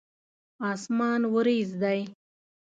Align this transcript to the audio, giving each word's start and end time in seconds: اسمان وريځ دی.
اسمان 0.71 1.21
وريځ 1.33 1.69
دی. 1.81 1.99